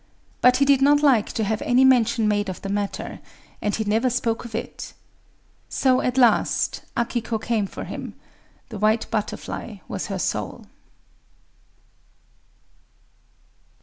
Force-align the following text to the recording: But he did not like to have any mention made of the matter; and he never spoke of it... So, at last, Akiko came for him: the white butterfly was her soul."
But 0.41 0.57
he 0.57 0.65
did 0.65 0.81
not 0.81 1.03
like 1.03 1.27
to 1.33 1.43
have 1.43 1.61
any 1.61 1.85
mention 1.85 2.27
made 2.27 2.49
of 2.49 2.63
the 2.63 2.69
matter; 2.69 3.19
and 3.61 3.75
he 3.75 3.83
never 3.83 4.09
spoke 4.09 4.45
of 4.45 4.55
it... 4.55 4.93
So, 5.69 6.01
at 6.01 6.17
last, 6.17 6.81
Akiko 6.97 7.39
came 7.39 7.67
for 7.67 7.83
him: 7.83 8.15
the 8.69 8.79
white 8.79 9.05
butterfly 9.11 9.75
was 9.87 10.07
her 10.07 10.17
soul." 10.17 10.65